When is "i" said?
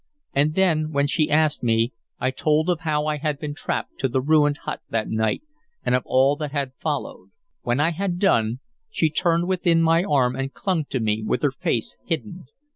2.19-2.31, 3.05-3.17, 7.79-7.91